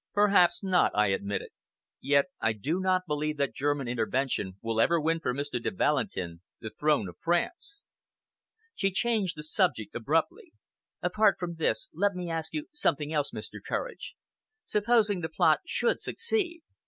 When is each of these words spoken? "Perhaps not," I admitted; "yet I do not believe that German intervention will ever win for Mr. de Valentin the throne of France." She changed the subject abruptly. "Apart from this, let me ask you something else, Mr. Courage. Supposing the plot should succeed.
"Perhaps 0.15 0.63
not," 0.63 0.91
I 0.95 1.09
admitted; 1.09 1.49
"yet 2.01 2.25
I 2.39 2.53
do 2.53 2.79
not 2.79 3.03
believe 3.05 3.37
that 3.37 3.53
German 3.53 3.87
intervention 3.87 4.55
will 4.59 4.81
ever 4.81 4.99
win 4.99 5.19
for 5.19 5.31
Mr. 5.31 5.61
de 5.61 5.69
Valentin 5.69 6.41
the 6.59 6.71
throne 6.71 7.07
of 7.07 7.19
France." 7.19 7.81
She 8.73 8.89
changed 8.89 9.37
the 9.37 9.43
subject 9.43 9.93
abruptly. 9.93 10.53
"Apart 11.03 11.35
from 11.37 11.57
this, 11.57 11.87
let 11.93 12.15
me 12.15 12.31
ask 12.31 12.51
you 12.51 12.65
something 12.73 13.13
else, 13.13 13.29
Mr. 13.29 13.59
Courage. 13.63 14.15
Supposing 14.65 15.21
the 15.21 15.29
plot 15.29 15.59
should 15.67 16.01
succeed. 16.01 16.61